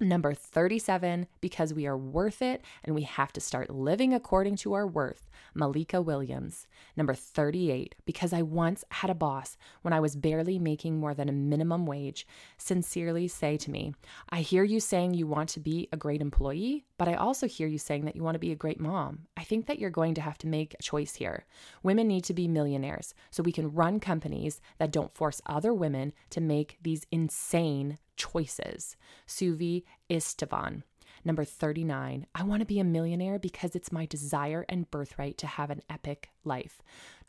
Number 0.00 0.32
37, 0.34 1.26
because 1.40 1.74
we 1.74 1.86
are 1.86 1.96
worth 1.96 2.42
it 2.42 2.64
and 2.84 2.94
we 2.94 3.02
have 3.02 3.32
to 3.34 3.40
start 3.40 3.70
living 3.70 4.14
according 4.14 4.56
to 4.56 4.72
our 4.72 4.86
worth, 4.86 5.28
Malika 5.54 6.00
Williams. 6.00 6.66
Number 6.96 7.14
38, 7.14 7.94
because 8.04 8.32
I 8.32 8.42
once 8.42 8.84
had 8.90 9.10
a 9.10 9.14
boss 9.14 9.56
when 9.82 9.92
I 9.92 10.00
was 10.00 10.16
barely 10.16 10.58
making 10.58 10.98
more 10.98 11.14
than 11.14 11.28
a 11.28 11.32
minimum 11.32 11.86
wage, 11.86 12.26
sincerely 12.56 13.28
say 13.28 13.56
to 13.58 13.70
me, 13.70 13.94
I 14.30 14.40
hear 14.40 14.64
you 14.64 14.80
saying 14.80 15.14
you 15.14 15.26
want 15.26 15.50
to 15.50 15.60
be 15.60 15.88
a 15.92 15.96
great 15.96 16.20
employee, 16.20 16.84
but 16.96 17.08
I 17.08 17.14
also 17.14 17.46
hear 17.46 17.68
you 17.68 17.78
saying 17.78 18.04
that 18.06 18.16
you 18.16 18.22
want 18.22 18.34
to 18.34 18.40
be 18.40 18.52
a 18.52 18.56
great 18.56 18.80
mom. 18.80 19.26
I 19.36 19.44
think 19.44 19.66
that 19.66 19.78
you're 19.78 19.90
going 19.90 20.14
to 20.14 20.20
have 20.20 20.38
to 20.38 20.46
make 20.46 20.74
a 20.74 20.82
choice 20.82 21.14
here. 21.14 21.44
Women 21.82 22.08
need 22.08 22.24
to 22.24 22.34
be 22.34 22.48
millionaires 22.48 23.14
so 23.30 23.42
we 23.42 23.52
can 23.52 23.72
run 23.72 24.00
companies 24.00 24.60
that 24.78 24.92
don't 24.92 25.14
force 25.14 25.40
other 25.46 25.74
women 25.74 26.12
to 26.30 26.40
make 26.40 26.78
these 26.82 27.06
insane 27.10 27.98
choices. 28.16 28.96
Suvi 29.26 29.84
Istavan. 30.10 30.82
Number 31.24 31.44
39, 31.44 32.26
I 32.34 32.42
want 32.42 32.60
to 32.60 32.66
be 32.66 32.80
a 32.80 32.84
millionaire 32.84 33.38
because 33.38 33.76
it's 33.76 33.92
my 33.92 34.06
desire 34.06 34.64
and 34.68 34.90
birthright 34.90 35.38
to 35.38 35.46
have 35.46 35.70
an 35.70 35.82
epic 35.88 36.30
life. 36.44 36.82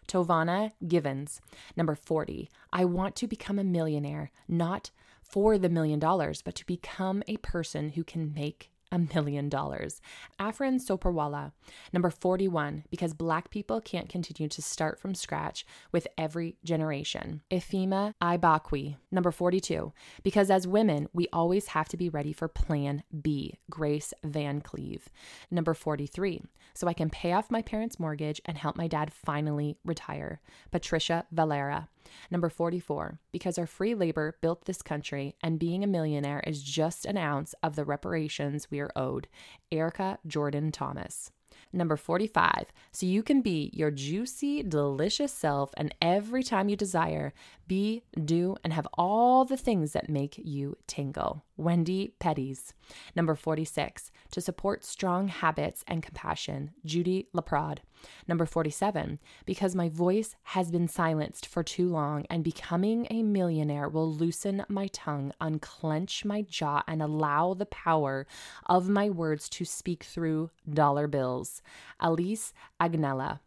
Tovana 0.07 0.71
Givens. 0.87 1.39
Number 1.77 1.95
40, 1.95 2.49
I 2.71 2.85
want 2.85 3.15
to 3.17 3.27
become 3.27 3.59
a 3.59 3.63
millionaire, 3.63 4.31
not 4.47 4.91
for 5.21 5.57
the 5.57 5.69
million 5.69 5.99
dollars, 5.99 6.41
but 6.41 6.55
to 6.55 6.65
become 6.65 7.23
a 7.27 7.37
person 7.37 7.89
who 7.89 8.03
can 8.03 8.33
make 8.33 8.71
a 8.93 8.99
million 9.13 9.49
dollars. 9.49 9.99
Afrin 10.39 10.79
Soperwala. 10.79 11.51
Number 11.91 12.11
41, 12.11 12.85
because 12.91 13.13
Black 13.13 13.49
people 13.49 13.81
can't 13.81 14.07
continue 14.07 14.47
to 14.47 14.61
start 14.61 14.99
from 14.99 15.15
scratch 15.15 15.65
with 15.91 16.07
every 16.17 16.55
generation. 16.63 17.41
Ifema 17.49 18.13
Ibakwe. 18.21 18.95
Number 19.11 19.31
42, 19.31 19.91
because 20.21 20.51
as 20.51 20.67
women, 20.67 21.09
we 21.11 21.27
always 21.33 21.67
have 21.67 21.89
to 21.89 21.97
be 21.97 22.07
ready 22.07 22.31
for 22.31 22.47
Plan 22.47 23.03
B. 23.21 23.57
Grace 23.69 24.13
Van 24.23 24.61
Cleve. 24.61 25.09
Number 25.49 25.73
43, 25.73 26.43
so 26.75 26.87
I 26.87 26.93
can 26.93 27.09
pay 27.09 27.33
off 27.33 27.49
my 27.49 27.63
parents' 27.63 27.99
mortgage 27.99 28.41
and 28.45 28.57
help 28.57 28.75
my 28.75 28.87
dad 28.87 29.11
finally 29.11 29.77
retire. 29.83 30.39
Patricia 30.71 31.25
Valera. 31.31 31.89
Number 32.31 32.49
44, 32.49 33.19
because 33.31 33.57
our 33.57 33.67
free 33.67 33.95
labor 33.95 34.37
built 34.41 34.65
this 34.65 34.81
country 34.81 35.35
and 35.41 35.59
being 35.59 35.83
a 35.83 35.87
millionaire 35.87 36.43
is 36.45 36.63
just 36.63 37.05
an 37.05 37.17
ounce 37.17 37.53
of 37.63 37.75
the 37.75 37.85
reparations 37.85 38.69
we 38.69 38.79
are 38.79 38.91
owed. 38.95 39.27
Erica 39.71 40.19
Jordan 40.27 40.71
Thomas. 40.71 41.31
Number 41.75 41.97
45, 41.97 42.65
so 42.91 43.05
you 43.07 43.23
can 43.23 43.41
be 43.41 43.71
your 43.73 43.89
juicy, 43.89 44.61
delicious 44.61 45.31
self 45.31 45.71
and 45.75 45.93
every 46.01 46.43
time 46.43 46.69
you 46.69 46.75
desire, 46.75 47.33
be, 47.67 48.03
do, 48.23 48.55
and 48.63 48.73
have 48.73 48.87
all 48.93 49.43
the 49.43 49.57
things 49.57 49.93
that 49.93 50.09
make 50.09 50.37
you 50.37 50.77
tingle. 50.85 51.43
Wendy 51.57 52.13
Petties. 52.19 52.73
Number 53.15 53.35
46, 53.35 54.11
to 54.31 54.41
support 54.41 54.83
strong 54.83 55.27
habits 55.27 55.83
and 55.87 56.01
compassion. 56.01 56.71
Judy 56.85 57.27
Laprade. 57.33 57.79
Number 58.27 58.45
47, 58.45 59.19
because 59.45 59.75
my 59.75 59.89
voice 59.89 60.35
has 60.43 60.71
been 60.71 60.87
silenced 60.87 61.45
for 61.45 61.63
too 61.63 61.87
long 61.87 62.25
and 62.29 62.43
becoming 62.43 63.07
a 63.09 63.23
millionaire 63.23 63.87
will 63.87 64.11
loosen 64.11 64.65
my 64.67 64.87
tongue, 64.87 65.31
unclench 65.39 66.25
my 66.25 66.41
jaw, 66.41 66.83
and 66.87 67.01
allow 67.01 67.53
the 67.53 67.65
power 67.65 68.27
of 68.65 68.89
my 68.89 69.09
words 69.09 69.47
to 69.49 69.65
speak 69.65 70.03
through 70.03 70.49
dollar 70.69 71.07
bills. 71.07 71.61
Alice 72.01 72.53
Agnella. 72.81 73.39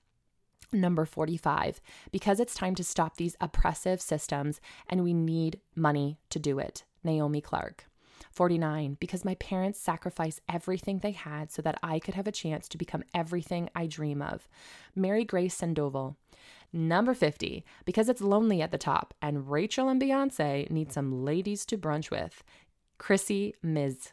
Number 0.73 1.05
45, 1.05 1.81
because 2.11 2.41
it's 2.41 2.55
time 2.55 2.75
to 2.75 2.83
stop 2.83 3.17
these 3.17 3.37
oppressive 3.41 4.01
systems 4.01 4.61
and 4.89 5.05
we 5.05 5.15
need 5.15 5.61
money 5.77 6.19
to 6.31 6.41
do 6.41 6.59
it. 6.59 6.83
Naomi 7.05 7.41
Clark. 7.41 7.87
49, 8.37 8.99
because 9.01 9.25
my 9.25 9.35
parents 9.37 9.81
sacrificed 9.81 10.43
everything 10.49 10.99
they 10.99 11.13
had 11.13 11.51
so 11.51 11.63
that 11.63 11.79
I 11.83 11.99
could 11.99 12.15
have 12.15 12.27
a 12.29 12.33
chance 12.33 12.69
to 12.69 12.79
become 12.79 13.03
everything 13.15 13.71
I 13.75 13.87
dream 13.87 14.21
of. 14.21 14.47
Mary 14.95 15.25
Grace 15.25 15.55
Sandoval. 15.55 16.17
Number 16.73 17.15
50, 17.15 17.65
because 17.87 18.11
it's 18.11 18.21
lonely 18.21 18.61
at 18.61 18.71
the 18.71 18.79
top 18.79 19.15
and 19.23 19.51
Rachel 19.51 19.89
and 19.89 20.01
Beyonce 20.01 20.71
need 20.71 20.93
some 20.93 21.25
ladies 21.25 21.65
to 21.67 21.79
brunch 21.79 22.11
with. 22.11 22.45
Chrissy 22.99 23.55
Miz. 23.63 24.13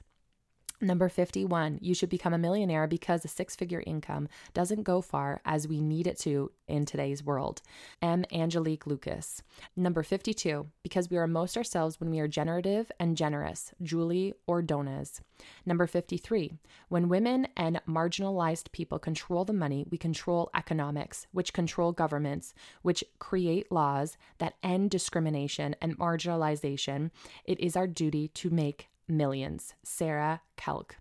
Number 0.83 1.07
51, 1.07 1.79
you 1.81 1.93
should 1.93 2.09
become 2.09 2.33
a 2.33 2.37
millionaire 2.37 2.87
because 2.87 3.23
a 3.23 3.29
six 3.29 3.55
figure 3.55 3.81
income 3.87 4.27
doesn't 4.53 4.83
go 4.83 4.99
far 4.99 5.39
as 5.45 5.65
we 5.65 5.79
need 5.79 6.07
it 6.07 6.19
to 6.19 6.51
in 6.67 6.83
today's 6.85 7.23
world. 7.23 7.61
M. 8.01 8.25
Angelique 8.33 8.85
Lucas. 8.85 9.43
Number 9.77 10.03
52, 10.03 10.67
because 10.83 11.09
we 11.09 11.15
are 11.15 11.25
most 11.25 11.55
ourselves 11.55 12.01
when 12.01 12.09
we 12.09 12.19
are 12.19 12.27
generative 12.27 12.91
and 12.99 13.15
generous. 13.15 13.71
Julie 13.81 14.33
Ordonez. 14.45 15.21
Number 15.65 15.87
53, 15.87 16.51
when 16.89 17.07
women 17.07 17.47
and 17.55 17.79
marginalized 17.87 18.73
people 18.73 18.99
control 18.99 19.45
the 19.45 19.53
money, 19.53 19.85
we 19.89 19.97
control 19.97 20.49
economics, 20.53 21.27
which 21.31 21.53
control 21.53 21.93
governments, 21.93 22.53
which 22.81 23.05
create 23.19 23.71
laws 23.71 24.17
that 24.39 24.55
end 24.61 24.91
discrimination 24.91 25.77
and 25.81 25.97
marginalization. 25.97 27.09
It 27.45 27.57
is 27.61 27.77
our 27.77 27.87
duty 27.87 28.27
to 28.29 28.49
make 28.49 28.89
millions. 29.07 29.73
Sarah 29.83 30.41
Kelk. 30.57 30.95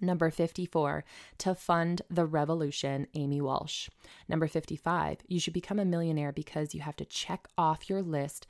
Number 0.00 0.30
54, 0.30 1.04
to 1.38 1.54
fund 1.54 2.02
the 2.10 2.26
revolution, 2.26 3.06
Amy 3.14 3.40
Walsh. 3.40 3.88
Number 4.28 4.48
55, 4.48 5.18
you 5.28 5.38
should 5.38 5.52
become 5.52 5.78
a 5.78 5.84
millionaire 5.84 6.32
because 6.32 6.74
you 6.74 6.80
have 6.80 6.96
to 6.96 7.04
check 7.04 7.46
off 7.56 7.88
your 7.88 8.02
list 8.02 8.46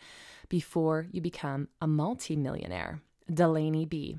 before 0.48 1.08
you 1.10 1.20
become 1.20 1.68
a 1.80 1.86
multimillionaire, 1.86 3.02
Delaney 3.32 3.84
B. 3.84 4.18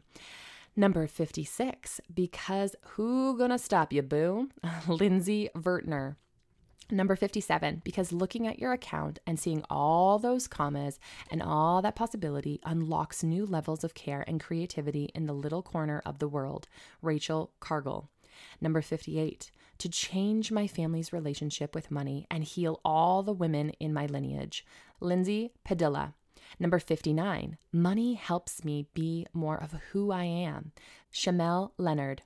Number 0.76 1.08
56, 1.08 2.02
because 2.14 2.76
who 2.82 3.38
gonna 3.38 3.60
stop 3.60 3.94
you, 3.94 4.02
boo? 4.02 4.50
Lindsay 4.88 5.50
Vertner. 5.56 6.18
Number 6.92 7.16
57, 7.16 7.82
because 7.84 8.12
looking 8.12 8.46
at 8.46 8.60
your 8.60 8.74
account 8.74 9.20
and 9.26 9.40
seeing 9.40 9.64
all 9.70 10.20
those 10.20 10.48
commas 10.48 11.00
and 11.32 11.42
all 11.42 11.82
that 11.82 11.96
possibility 11.96 12.60
unlocks 12.66 13.24
new 13.24 13.46
levels 13.46 13.84
of 13.84 13.94
care 13.94 14.24
and 14.28 14.40
creativity 14.40 15.10
in 15.16 15.26
the 15.26 15.34
little 15.34 15.62
corner 15.62 16.02
of 16.06 16.20
the 16.20 16.28
world. 16.28 16.68
Rachel 17.02 17.52
Cargle. 17.60 18.10
Number 18.60 18.82
58, 18.82 19.52
to 19.78 19.90
change 19.90 20.52
my 20.52 20.68
family's 20.68 21.14
relationship 21.14 21.74
with 21.74 21.92
money 21.92 22.28
and 22.30 22.44
heal 22.44 22.80
all 22.84 23.24
the 23.24 23.34
women 23.34 23.70
in 23.80 23.94
my 23.94 24.06
lineage. 24.06 24.66
Lindsay 25.00 25.52
Padilla. 25.64 26.14
Number 26.60 26.80
59, 26.80 27.58
money 27.72 28.14
helps 28.14 28.64
me 28.64 28.88
be 28.94 29.26
more 29.34 29.58
of 29.58 29.74
who 29.92 30.12
I 30.12 30.26
am. 30.26 30.72
Shamel 31.12 31.72
Leonard. 31.78 32.22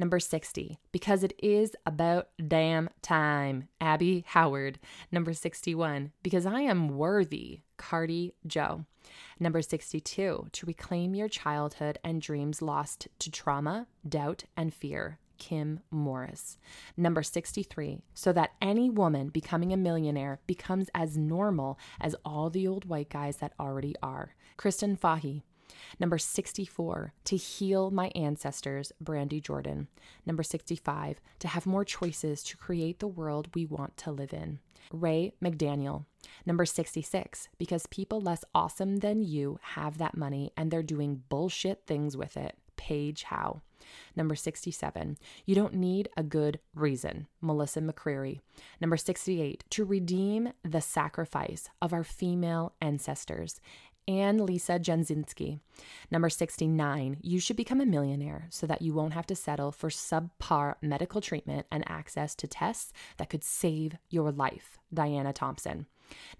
Number 0.00 0.18
60, 0.18 0.78
because 0.92 1.22
it 1.22 1.34
is 1.42 1.76
about 1.84 2.28
damn 2.48 2.88
time. 3.02 3.68
Abby 3.82 4.24
Howard. 4.28 4.78
Number 5.12 5.34
61, 5.34 6.12
because 6.22 6.46
I 6.46 6.62
am 6.62 6.96
worthy. 6.96 7.60
Cardi 7.76 8.32
Joe. 8.46 8.86
Number 9.38 9.60
62, 9.60 10.46
to 10.50 10.66
reclaim 10.66 11.14
your 11.14 11.28
childhood 11.28 11.98
and 12.02 12.22
dreams 12.22 12.62
lost 12.62 13.08
to 13.18 13.30
trauma, 13.30 13.88
doubt, 14.08 14.44
and 14.56 14.72
fear. 14.72 15.18
Kim 15.36 15.80
Morris. 15.90 16.56
Number 16.96 17.22
63, 17.22 18.00
so 18.14 18.32
that 18.32 18.52
any 18.62 18.88
woman 18.88 19.28
becoming 19.28 19.70
a 19.70 19.76
millionaire 19.76 20.40
becomes 20.46 20.88
as 20.94 21.18
normal 21.18 21.78
as 22.00 22.16
all 22.24 22.48
the 22.48 22.66
old 22.66 22.86
white 22.86 23.10
guys 23.10 23.36
that 23.36 23.52
already 23.60 23.94
are. 24.02 24.34
Kristen 24.56 24.96
Fahy. 24.96 25.42
Number 25.98 26.18
64, 26.18 27.12
to 27.24 27.36
heal 27.36 27.90
my 27.90 28.10
ancestors, 28.14 28.92
Brandy 29.00 29.40
Jordan. 29.40 29.88
Number 30.26 30.42
65, 30.42 31.20
to 31.38 31.48
have 31.48 31.66
more 31.66 31.84
choices 31.84 32.42
to 32.44 32.56
create 32.56 32.98
the 32.98 33.08
world 33.08 33.48
we 33.54 33.66
want 33.66 33.96
to 33.98 34.10
live 34.10 34.32
in. 34.32 34.58
Ray 34.92 35.34
McDaniel. 35.42 36.04
Number 36.46 36.64
66, 36.64 37.48
because 37.58 37.86
people 37.86 38.20
less 38.20 38.44
awesome 38.54 38.98
than 38.98 39.22
you 39.22 39.58
have 39.62 39.98
that 39.98 40.16
money 40.16 40.52
and 40.56 40.70
they're 40.70 40.82
doing 40.82 41.22
bullshit 41.28 41.86
things 41.86 42.16
with 42.16 42.36
it. 42.36 42.56
Paige 42.76 43.24
Howe. 43.24 43.60
Number 44.16 44.34
67, 44.34 45.18
you 45.46 45.54
don't 45.54 45.74
need 45.74 46.08
a 46.16 46.22
good 46.22 46.60
reason. 46.74 47.26
Melissa 47.40 47.80
McCreary. 47.80 48.40
Number 48.80 48.96
68, 48.96 49.64
to 49.70 49.84
redeem 49.84 50.52
the 50.62 50.80
sacrifice 50.80 51.68
of 51.80 51.92
our 51.92 52.04
female 52.04 52.74
ancestors 52.80 53.60
and 54.10 54.40
Lisa 54.40 54.78
Jenzinski. 54.78 55.60
Number 56.10 56.28
69, 56.28 57.18
you 57.22 57.38
should 57.38 57.56
become 57.56 57.80
a 57.80 57.86
millionaire 57.86 58.48
so 58.50 58.66
that 58.66 58.82
you 58.82 58.92
won't 58.92 59.14
have 59.14 59.26
to 59.26 59.36
settle 59.36 59.70
for 59.70 59.88
subpar 59.88 60.74
medical 60.82 61.20
treatment 61.20 61.66
and 61.70 61.88
access 61.88 62.34
to 62.34 62.48
tests 62.48 62.92
that 63.18 63.30
could 63.30 63.44
save 63.44 63.96
your 64.08 64.32
life. 64.32 64.78
Diana 64.92 65.32
Thompson. 65.32 65.86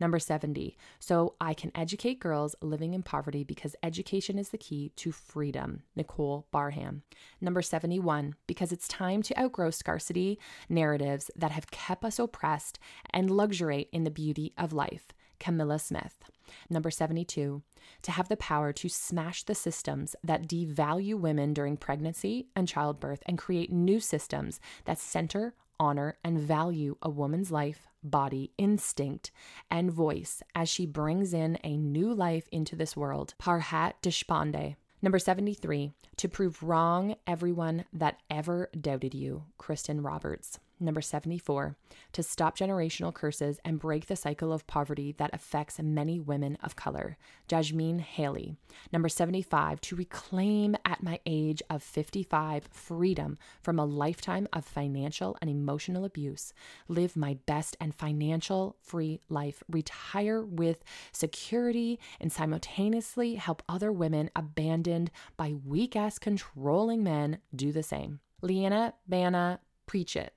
Number 0.00 0.18
70, 0.18 0.76
so 0.98 1.36
I 1.40 1.54
can 1.54 1.70
educate 1.76 2.18
girls 2.18 2.56
living 2.60 2.92
in 2.92 3.04
poverty 3.04 3.44
because 3.44 3.76
education 3.84 4.36
is 4.36 4.48
the 4.48 4.58
key 4.58 4.90
to 4.96 5.12
freedom. 5.12 5.84
Nicole 5.94 6.48
Barham. 6.50 7.04
Number 7.40 7.62
71, 7.62 8.34
because 8.48 8.72
it's 8.72 8.88
time 8.88 9.22
to 9.22 9.40
outgrow 9.40 9.70
scarcity 9.70 10.40
narratives 10.68 11.30
that 11.36 11.52
have 11.52 11.70
kept 11.70 12.04
us 12.04 12.18
oppressed 12.18 12.80
and 13.10 13.30
luxuriate 13.30 13.90
in 13.92 14.02
the 14.02 14.10
beauty 14.10 14.52
of 14.58 14.72
life. 14.72 15.12
Camilla 15.40 15.78
Smith. 15.78 16.23
Number 16.68 16.90
72, 16.90 17.62
to 18.02 18.11
have 18.12 18.28
the 18.28 18.37
power 18.37 18.73
to 18.73 18.88
smash 18.88 19.42
the 19.42 19.54
systems 19.54 20.14
that 20.23 20.47
devalue 20.47 21.18
women 21.18 21.52
during 21.52 21.76
pregnancy 21.76 22.47
and 22.54 22.68
childbirth 22.68 23.23
and 23.26 23.38
create 23.38 23.73
new 23.73 23.99
systems 24.00 24.61
that 24.85 24.99
center, 24.99 25.54
honor, 25.78 26.18
and 26.23 26.38
value 26.38 26.97
a 27.02 27.11
woman's 27.11 27.50
life, 27.50 27.88
body, 28.02 28.52
instinct, 28.59 29.30
and 29.70 29.90
voice 29.90 30.42
as 30.54 30.68
she 30.68 30.87
brings 30.87 31.32
in 31.35 31.59
a 31.64 31.76
new 31.76 32.12
life 32.12 32.49
into 32.52 32.76
this 32.76 32.97
world. 32.97 33.35
Parhat 33.40 33.94
Deshpande. 34.02 34.76
Number 35.02 35.18
73, 35.18 35.92
to 36.16 36.28
prove 36.28 36.62
wrong 36.62 37.16
everyone 37.26 37.87
that 37.92 38.20
ever 38.30 38.68
doubted 38.78 39.14
you, 39.14 39.44
Kristen 39.56 40.02
Roberts. 40.02 40.59
Number 40.82 41.02
74, 41.02 41.76
to 42.12 42.22
stop 42.22 42.56
generational 42.56 43.12
curses 43.12 43.60
and 43.66 43.78
break 43.78 44.06
the 44.06 44.16
cycle 44.16 44.50
of 44.50 44.66
poverty 44.66 45.14
that 45.18 45.34
affects 45.34 45.78
many 45.78 46.18
women 46.18 46.56
of 46.62 46.75
color. 46.75 47.18
Jasmine 47.49 47.99
Haley. 47.99 48.56
Number 48.90 49.10
75, 49.10 49.82
to 49.82 49.96
reclaim 49.96 50.75
at 50.87 51.02
my 51.02 51.20
age 51.26 51.62
of 51.68 51.82
55 51.82 52.68
freedom 52.70 53.37
from 53.60 53.78
a 53.78 53.84
lifetime 53.84 54.49
of 54.54 54.64
financial 54.64 55.37
and 55.42 55.50
emotional 55.50 56.06
abuse, 56.06 56.54
live 56.88 57.14
my 57.14 57.37
best 57.44 57.76
and 57.78 57.94
financial 57.94 58.76
free 58.80 59.20
life, 59.28 59.62
retire 59.68 60.42
with 60.42 60.82
security, 61.12 61.99
and 62.18 62.32
simultaneously 62.32 63.34
help 63.34 63.62
other 63.68 63.92
women 63.92 64.30
abandoned 64.34 65.10
by 65.37 65.52
weak 65.52 65.94
ass 65.94 66.18
controlling 66.18 67.02
men 67.02 67.38
do 67.54 67.70
the 67.70 67.82
same. 67.82 68.20
Leanna 68.40 68.94
Banna, 69.10 69.58
preach 69.87 70.16
it. 70.16 70.32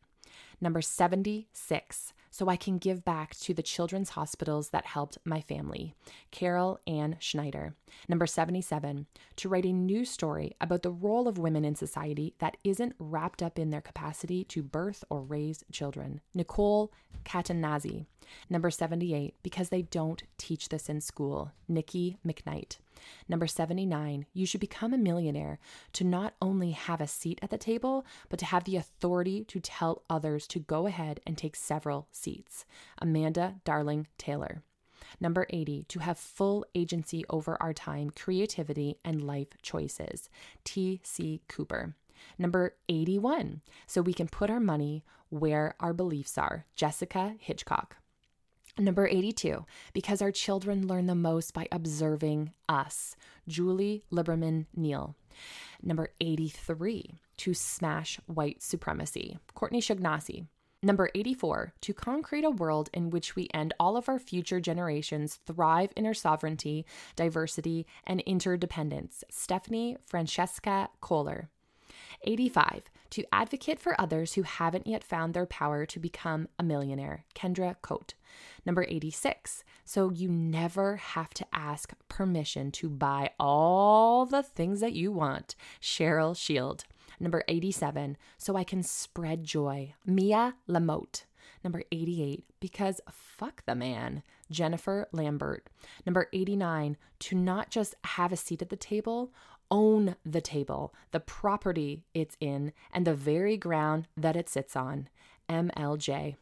Number 0.61 0.81
76, 0.81 2.13
so 2.31 2.49
I 2.49 2.55
can 2.55 2.77
give 2.77 3.05
back 3.05 3.35
to 3.41 3.53
the 3.53 3.61
children's 3.61 4.09
hospitals 4.09 4.69
that 4.69 4.85
helped 4.85 5.17
my 5.23 5.41
family. 5.41 5.93
Carol 6.31 6.79
Ann 6.87 7.17
Schneider. 7.19 7.75
Number 8.07 8.25
77, 8.25 9.05
to 9.35 9.49
write 9.49 9.65
a 9.65 9.73
new 9.73 10.03
story 10.03 10.55
about 10.59 10.81
the 10.81 10.91
role 10.91 11.27
of 11.27 11.37
women 11.37 11.63
in 11.63 11.75
society 11.75 12.33
that 12.39 12.57
isn't 12.63 12.95
wrapped 12.97 13.43
up 13.43 13.59
in 13.59 13.69
their 13.69 13.81
capacity 13.81 14.43
to 14.45 14.63
birth 14.63 15.03
or 15.09 15.21
raise 15.21 15.63
children. 15.71 16.21
Nicole 16.33 16.91
Catanazzi. 17.23 18.05
Number 18.49 18.69
78, 18.69 19.35
because 19.43 19.69
they 19.69 19.83
don't 19.83 20.23
teach 20.37 20.69
this 20.69 20.89
in 20.89 21.01
school. 21.01 21.51
Nikki 21.67 22.17
McKnight. 22.25 22.77
Number 23.27 23.47
79, 23.47 24.25
you 24.33 24.45
should 24.45 24.61
become 24.61 24.93
a 24.93 24.97
millionaire 24.97 25.59
to 25.93 26.03
not 26.03 26.35
only 26.41 26.71
have 26.71 27.01
a 27.01 27.07
seat 27.07 27.39
at 27.41 27.49
the 27.49 27.57
table, 27.57 28.05
but 28.29 28.39
to 28.39 28.45
have 28.45 28.63
the 28.63 28.77
authority 28.77 29.43
to 29.45 29.59
tell 29.59 30.03
others 30.09 30.47
to 30.47 30.59
go 30.59 30.87
ahead 30.87 31.19
and 31.25 31.37
take 31.37 31.55
several 31.55 32.07
seats. 32.11 32.65
Amanda 32.99 33.55
Darling 33.65 34.07
Taylor. 34.17 34.63
Number 35.19 35.45
80, 35.49 35.85
to 35.89 35.99
have 35.99 36.17
full 36.17 36.65
agency 36.73 37.23
over 37.29 37.61
our 37.61 37.73
time, 37.73 38.09
creativity, 38.09 38.97
and 39.03 39.21
life 39.21 39.49
choices. 39.61 40.29
T.C. 40.63 41.41
Cooper. 41.47 41.95
Number 42.37 42.75
81, 42.87 43.61
so 43.85 44.01
we 44.01 44.13
can 44.13 44.27
put 44.27 44.49
our 44.49 44.59
money 44.59 45.03
where 45.29 45.75
our 45.79 45.93
beliefs 45.93 46.37
are. 46.37 46.65
Jessica 46.75 47.35
Hitchcock. 47.39 47.97
Number 48.77 49.07
82, 49.07 49.65
because 49.93 50.21
our 50.21 50.31
children 50.31 50.87
learn 50.87 51.05
the 51.05 51.13
most 51.13 51.53
by 51.53 51.67
observing 51.71 52.53
us. 52.67 53.15
Julie 53.47 54.03
Liberman 54.11 54.65
Neal. 54.75 55.15
Number 55.83 56.09
83, 56.19 57.19
to 57.37 57.53
smash 57.53 58.19
white 58.25 58.63
supremacy. 58.63 59.37
Courtney 59.53 59.79
Shaughnessy. 59.79 60.47
Number 60.81 61.09
84, 61.13 61.73
to 61.81 61.93
concrete 61.93 62.43
a 62.43 62.49
world 62.49 62.89
in 62.93 63.11
which 63.11 63.35
we 63.35 63.47
and 63.53 63.73
all 63.79 63.95
of 63.95 64.09
our 64.09 64.19
future 64.19 64.59
generations 64.59 65.39
thrive 65.45 65.93
in 65.95 66.05
our 66.07 66.13
sovereignty, 66.15 66.85
diversity, 67.15 67.85
and 68.05 68.21
interdependence. 68.21 69.23
Stephanie 69.29 69.97
Francesca 70.05 70.89
Kohler. 70.99 71.49
85, 72.23 72.89
to 73.11 73.23
advocate 73.31 73.79
for 73.79 73.99
others 73.99 74.33
who 74.33 74.41
haven't 74.43 74.87
yet 74.87 75.03
found 75.03 75.33
their 75.33 75.45
power 75.45 75.85
to 75.85 75.99
become 75.99 76.47
a 76.57 76.63
millionaire. 76.63 77.25
Kendra 77.35 77.75
Coate. 77.81 78.15
Number 78.65 78.85
86, 78.87 79.63
so 79.85 80.09
you 80.09 80.29
never 80.29 80.95
have 80.95 81.33
to 81.35 81.45
ask 81.53 81.93
permission 82.09 82.71
to 82.71 82.89
buy 82.89 83.31
all 83.39 84.25
the 84.25 84.41
things 84.41 84.79
that 84.79 84.93
you 84.93 85.11
want. 85.11 85.55
Cheryl 85.81 86.35
Shield. 86.35 86.85
Number 87.19 87.43
87, 87.47 88.17
so 88.37 88.55
I 88.55 88.63
can 88.63 88.81
spread 88.81 89.43
joy. 89.43 89.93
Mia 90.05 90.55
Lamote. 90.67 91.25
Number 91.63 91.83
88, 91.91 92.43
because 92.59 92.99
fuck 93.09 93.63
the 93.65 93.75
man. 93.75 94.23
Jennifer 94.51 95.07
Lambert. 95.11 95.67
Number 96.05 96.27
89, 96.33 96.97
to 97.19 97.35
not 97.35 97.69
just 97.69 97.95
have 98.03 98.31
a 98.31 98.37
seat 98.37 98.61
at 98.61 98.69
the 98.69 98.75
table, 98.75 99.31
own 99.73 100.15
the 100.23 100.39
table, 100.39 100.93
the 101.11 101.19
property 101.19 102.03
it's 102.13 102.37
in, 102.39 102.71
and 102.93 103.07
the 103.07 103.15
very 103.15 103.57
ground 103.57 104.07
that 104.15 104.35
it 104.35 104.47
sits 104.47 104.75
on. 104.75 105.09
MLJ. 105.49 106.35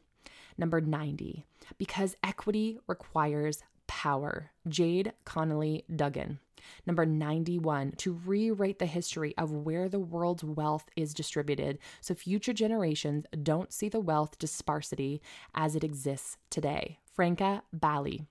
Number 0.58 0.82
90, 0.82 1.46
because 1.78 2.18
equity 2.22 2.78
requires 2.88 3.64
power. 3.88 4.52
Jade 4.68 5.14
Connolly 5.24 5.86
Duggan. 5.96 6.40
Number 6.86 7.06
91, 7.06 7.94
to 7.98 8.20
rewrite 8.26 8.80
the 8.80 8.86
history 8.86 9.34
of 9.38 9.52
where 9.52 9.88
the 9.88 10.00
world's 10.00 10.44
wealth 10.44 10.90
is 10.96 11.14
distributed 11.14 11.80
so 12.02 12.14
future 12.14 12.54
generations 12.54 13.26
don't 13.42 13.74
see 13.74 13.88
the 13.88 14.02
wealth 14.02 14.38
disparity 14.38 15.22
as 15.56 15.76
it 15.76 15.86
exists 15.86 16.38
today. 16.50 17.00
Franca 17.14 17.64
Bali. 17.72 18.26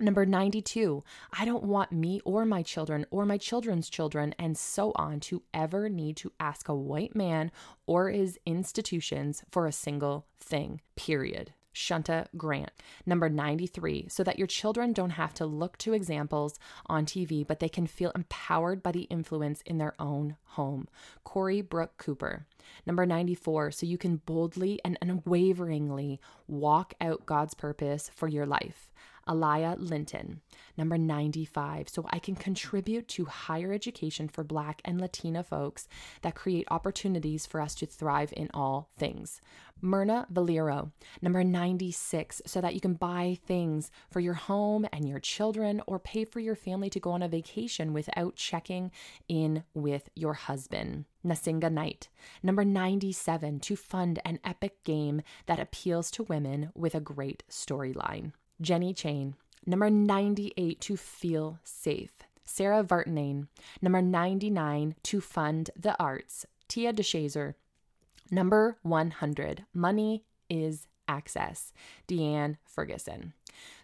Number 0.00 0.24
92, 0.24 1.02
I 1.36 1.44
don't 1.44 1.64
want 1.64 1.90
me 1.90 2.20
or 2.24 2.44
my 2.44 2.62
children 2.62 3.04
or 3.10 3.26
my 3.26 3.36
children's 3.36 3.90
children 3.90 4.32
and 4.38 4.56
so 4.56 4.92
on 4.94 5.18
to 5.20 5.42
ever 5.52 5.88
need 5.88 6.16
to 6.18 6.32
ask 6.38 6.68
a 6.68 6.74
white 6.74 7.16
man 7.16 7.50
or 7.84 8.08
his 8.10 8.38
institutions 8.46 9.42
for 9.50 9.66
a 9.66 9.72
single 9.72 10.26
thing, 10.38 10.80
period. 10.94 11.52
Shunta 11.74 12.26
Grant. 12.36 12.70
Number 13.06 13.28
93, 13.28 14.08
so 14.08 14.24
that 14.24 14.38
your 14.38 14.46
children 14.46 14.92
don't 14.92 15.10
have 15.10 15.32
to 15.34 15.46
look 15.46 15.78
to 15.78 15.92
examples 15.92 16.58
on 16.86 17.06
TV, 17.06 17.46
but 17.46 17.60
they 17.60 17.68
can 17.68 17.86
feel 17.86 18.10
empowered 18.14 18.82
by 18.82 18.92
the 18.92 19.02
influence 19.02 19.62
in 19.62 19.78
their 19.78 19.94
own 19.98 20.36
home. 20.44 20.88
Corey 21.24 21.60
Brooke 21.60 21.96
Cooper. 21.96 22.46
Number 22.84 23.06
94, 23.06 23.70
so 23.72 23.86
you 23.86 23.98
can 23.98 24.16
boldly 24.16 24.80
and 24.84 24.98
unwaveringly 25.00 26.20
walk 26.48 26.94
out 27.00 27.26
God's 27.26 27.54
purpose 27.54 28.10
for 28.14 28.28
your 28.28 28.46
life. 28.46 28.92
Alaya 29.28 29.76
Linton. 29.78 30.40
Number 30.76 30.96
95, 30.96 31.88
so 31.88 32.06
I 32.10 32.18
can 32.18 32.34
contribute 32.34 33.08
to 33.08 33.24
higher 33.24 33.72
education 33.72 34.28
for 34.28 34.44
Black 34.44 34.80
and 34.84 35.00
Latina 35.00 35.42
folks 35.42 35.88
that 36.22 36.34
create 36.34 36.66
opportunities 36.70 37.46
for 37.46 37.60
us 37.60 37.74
to 37.76 37.86
thrive 37.86 38.32
in 38.36 38.48
all 38.54 38.90
things. 38.96 39.40
Myrna 39.80 40.26
Valero. 40.30 40.92
Number 41.22 41.44
96, 41.44 42.42
so 42.46 42.60
that 42.60 42.74
you 42.74 42.80
can 42.80 42.94
buy 42.94 43.38
things 43.46 43.90
for 44.10 44.20
your 44.20 44.34
home 44.34 44.86
and 44.92 45.08
your 45.08 45.20
children 45.20 45.82
or 45.86 45.98
pay 45.98 46.24
for 46.24 46.40
your 46.40 46.56
family 46.56 46.90
to 46.90 47.00
go 47.00 47.10
on 47.10 47.22
a 47.22 47.28
vacation 47.28 47.92
without 47.92 48.36
checking 48.36 48.90
in 49.28 49.62
with 49.74 50.08
your 50.14 50.34
husband. 50.34 51.04
Nasinga 51.24 51.70
Knight. 51.70 52.08
Number 52.42 52.64
97, 52.64 53.60
to 53.60 53.76
fund 53.76 54.20
an 54.24 54.40
epic 54.44 54.82
game 54.84 55.22
that 55.46 55.60
appeals 55.60 56.10
to 56.12 56.22
women 56.24 56.70
with 56.74 56.94
a 56.94 57.00
great 57.00 57.42
storyline. 57.50 58.32
Jenny 58.60 58.92
Chain. 58.92 59.34
Number 59.66 59.90
98, 59.90 60.80
to 60.80 60.96
feel 60.96 61.58
safe. 61.64 62.12
Sarah 62.44 62.82
Vartanane. 62.82 63.48
Number 63.82 64.00
99, 64.00 64.94
to 65.02 65.20
fund 65.20 65.70
the 65.76 66.00
arts. 66.00 66.46
Tia 66.68 66.92
DeShazer. 66.92 67.54
Number 68.30 68.78
100, 68.82 69.64
money 69.74 70.24
is 70.48 70.86
access. 71.06 71.72
Deanne 72.06 72.56
Ferguson. 72.64 73.32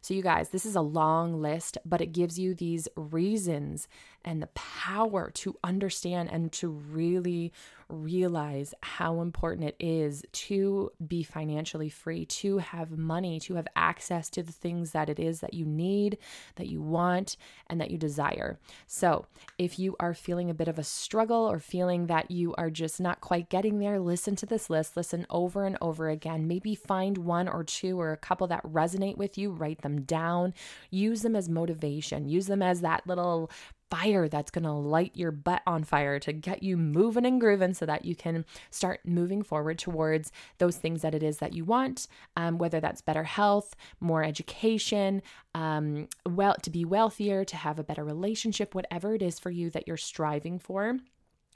So, 0.01 0.15
you 0.15 0.23
guys, 0.23 0.51
this 0.51 0.67
is 0.67 0.77
a 0.77 0.81
long 0.81 1.41
list, 1.41 1.79
but 1.85 2.01
it 2.01 2.13
gives 2.13 2.39
you 2.39 2.55
these 2.55 2.89
reasons 2.97 3.89
and 4.25 4.43
the 4.43 4.49
power 4.49 5.31
to 5.31 5.57
understand 5.63 6.31
and 6.33 6.51
to 6.53 6.69
really 6.69 7.53
realize 7.89 8.75
how 8.83 9.21
important 9.21 9.69
it 9.69 9.77
is 9.79 10.25
to 10.33 10.91
be 11.07 11.23
financially 11.23 11.91
free, 11.91 12.25
to 12.25 12.59
have 12.59 12.91
money, 12.91 13.39
to 13.41 13.55
have 13.55 13.69
access 13.77 14.31
to 14.31 14.43
the 14.43 14.53
things 14.53 14.93
that 14.93 15.09
it 15.09 15.19
is 15.19 15.41
that 15.41 15.55
you 15.55 15.65
need, 15.65 16.19
that 16.57 16.67
you 16.67 16.81
want, 16.81 17.37
and 17.69 17.81
that 17.81 17.91
you 17.91 17.99
desire. 17.99 18.59
So, 18.87 19.27
if 19.59 19.79
you 19.79 19.97
are 20.01 20.15
feeling 20.15 20.51
a 20.51 20.55
bit 20.55 20.69
of 20.69 20.79
a 20.79 20.85
struggle 20.85 21.51
or 21.51 21.59
feeling 21.59 22.07
that 22.07 22.31
you 22.31 22.55
are 22.55 22.71
just 22.71 23.01
not 23.01 23.21
quite 23.21 23.49
getting 23.49 23.79
there, 23.79 24.01
listen 24.01 24.37
to 24.37 24.47
this 24.47 24.71
list, 24.71 24.97
listen 24.97 25.27
over 25.31 25.65
and 25.65 25.77
over 25.81 26.09
again. 26.09 26.49
Maybe 26.49 26.75
find 26.75 27.19
one 27.19 27.49
or 27.49 27.65
two 27.65 28.01
or 28.01 28.13
a 28.13 28.17
couple 28.17 28.47
that 28.49 28.65
resonate 28.65 29.17
with 29.17 29.37
you, 29.39 29.51
write 29.65 29.81
them 29.81 30.03
down, 30.03 30.53
use 30.91 31.23
them 31.23 31.35
as 31.35 31.49
motivation, 31.49 32.29
use 32.29 32.47
them 32.47 32.61
as 32.61 32.83
that 32.83 33.07
little 33.07 33.51
fire 33.91 34.29
that's 34.29 34.51
going 34.51 34.65
to 34.65 34.73
light 34.73 35.13
your 35.15 35.31
butt 35.31 35.63
on 35.67 35.85
fire 35.85 36.19
to 36.19 36.33
get 36.33 36.63
you 36.63 36.77
moving 36.77 37.25
and 37.25 37.41
grooving 37.41 37.73
so 37.73 37.87
that 37.87 38.05
you 38.05 38.15
can 38.17 38.45
start 38.71 39.01
moving 39.05 39.43
forward 39.43 39.79
towards 39.79 40.33
those 40.59 40.77
things 40.77 41.01
that 41.03 41.15
it 41.15 41.23
is 41.23 41.39
that 41.39 41.55
you 41.55 41.65
want, 41.65 42.09
um, 42.37 42.59
whether 42.59 42.81
that's 42.81 43.01
better 43.01 43.25
health, 43.25 43.77
more 44.01 44.25
education, 44.25 45.23
um, 45.55 46.09
well, 46.27 46.57
to 46.63 46.71
be 46.71 46.85
wealthier, 46.85 47.45
to 47.45 47.57
have 47.57 47.79
a 47.79 47.85
better 47.85 48.05
relationship, 48.05 48.75
whatever 48.75 49.15
it 49.15 49.23
is 49.23 49.39
for 49.39 49.51
you 49.51 49.71
that 49.71 49.87
you're 49.87 49.97
striving 49.97 50.59
for. 50.59 50.99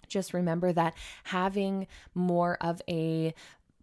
Just 0.06 0.32
remember 0.32 0.72
that 0.72 0.94
having 1.24 1.86
more 2.14 2.56
of 2.60 2.80
a 2.88 3.34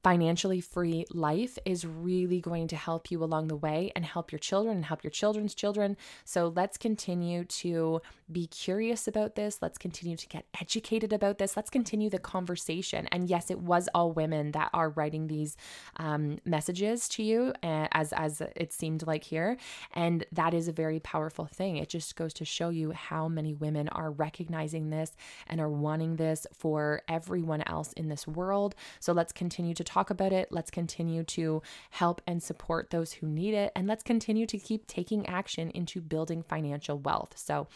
financially 0.05 0.61
free 0.61 1.03
life 1.09 1.57
is 1.65 1.83
really 1.83 2.39
going 2.39 2.67
to 2.67 2.75
help 2.75 3.09
you 3.09 3.23
along 3.23 3.47
the 3.47 3.55
way 3.55 3.91
and 3.95 4.05
help 4.05 4.31
your 4.31 4.37
children 4.37 4.75
and 4.75 4.85
help 4.85 5.03
your 5.03 5.09
children's 5.09 5.55
children. 5.55 5.97
So 6.25 6.53
let's 6.55 6.77
continue 6.77 7.43
to 7.43 8.03
be 8.31 8.45
curious 8.45 9.07
about 9.07 9.33
this. 9.33 9.63
Let's 9.63 9.79
continue 9.79 10.15
to 10.15 10.27
get 10.27 10.45
educated 10.61 11.11
about 11.11 11.39
this. 11.39 11.57
Let's 11.57 11.71
continue 11.71 12.11
the 12.11 12.19
conversation. 12.19 13.07
And 13.11 13.27
yes, 13.27 13.49
it 13.49 13.57
was 13.57 13.89
all 13.95 14.11
women 14.11 14.51
that 14.51 14.69
are 14.75 14.89
writing 14.89 15.25
these 15.25 15.57
um, 15.97 16.37
messages 16.45 17.09
to 17.09 17.23
you, 17.23 17.53
uh, 17.63 17.87
as 17.91 18.13
as 18.13 18.41
it 18.55 18.73
seemed 18.73 19.07
like 19.07 19.23
here, 19.23 19.57
and 19.93 20.23
that 20.31 20.53
is 20.53 20.67
a 20.67 20.71
very 20.71 20.99
powerful 20.99 21.47
thing. 21.47 21.77
It 21.77 21.89
just 21.89 22.15
goes 22.15 22.33
to 22.35 22.45
show 22.45 22.69
you 22.69 22.91
how 22.91 23.27
many 23.27 23.55
women 23.55 23.89
are 23.89 24.11
recognizing 24.11 24.91
this 24.91 25.15
and 25.47 25.59
are 25.59 25.69
wanting 25.69 26.17
this 26.17 26.45
for 26.53 27.01
everyone 27.07 27.63
else 27.63 27.91
in 27.93 28.09
this 28.09 28.27
world. 28.27 28.75
So 28.99 29.11
let's 29.11 29.33
continue 29.33 29.73
to 29.73 29.83
talk 29.95 30.09
about 30.09 30.33
it. 30.33 30.49
Let's 30.51 30.71
continue 30.71 31.23
to 31.23 31.61
help 31.91 32.21
and 32.27 32.43
support 32.43 32.89
those 32.89 33.13
who 33.13 33.27
need 33.27 33.53
it. 33.53 33.71
And 33.75 33.87
let's 33.87 34.03
continue 34.03 34.45
to 34.47 34.57
keep 34.57 34.87
taking 34.87 35.25
action 35.27 35.69
into 35.71 36.01
building 36.01 36.43
financial 36.43 36.99
wealth. 36.99 37.33
So, 37.37 37.67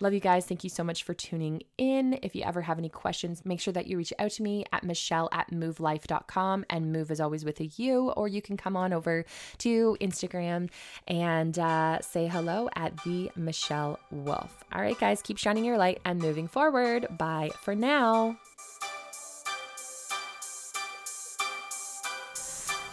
Love 0.00 0.12
you 0.12 0.20
guys. 0.20 0.44
Thank 0.44 0.64
you 0.64 0.70
so 0.70 0.82
much 0.82 1.04
for 1.04 1.14
tuning 1.14 1.62
in. 1.78 2.18
If 2.22 2.34
you 2.34 2.42
ever 2.42 2.62
have 2.62 2.78
any 2.78 2.88
questions, 2.88 3.44
make 3.44 3.60
sure 3.60 3.72
that 3.72 3.86
you 3.86 3.96
reach 3.96 4.12
out 4.18 4.32
to 4.32 4.42
me 4.42 4.64
at 4.72 4.82
michelle 4.82 5.28
at 5.32 5.50
movelife.com. 5.50 6.64
And 6.68 6.92
move 6.92 7.10
is 7.10 7.20
always 7.20 7.44
with 7.44 7.60
a 7.60 7.66
U, 7.76 8.10
or 8.10 8.26
you 8.28 8.42
can 8.42 8.56
come 8.56 8.76
on 8.76 8.92
over 8.92 9.24
to 9.58 9.96
Instagram 10.00 10.70
and 11.06 11.58
uh, 11.58 12.00
say 12.00 12.26
hello 12.26 12.68
at 12.74 12.96
the 13.04 13.30
Michelle 13.36 13.98
Wolf. 14.10 14.64
All 14.72 14.82
right, 14.82 14.98
guys, 14.98 15.22
keep 15.22 15.38
shining 15.38 15.64
your 15.64 15.78
light 15.78 16.00
and 16.04 16.18
moving 16.18 16.48
forward. 16.48 17.06
Bye 17.16 17.50
for 17.62 17.74
now. 17.74 18.36